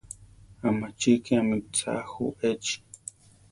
[0.67, 2.77] ¿Amachíkiame tza ju echi?